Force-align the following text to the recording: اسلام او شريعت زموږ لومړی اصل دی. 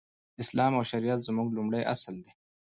اسلام 0.41 0.71
او 0.77 0.83
شريعت 0.91 1.19
زموږ 1.27 1.47
لومړی 1.51 1.81
اصل 1.93 2.15
دی. 2.23 2.31